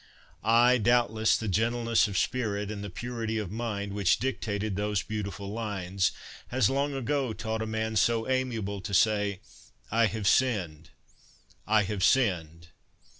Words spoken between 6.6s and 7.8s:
long ago taught a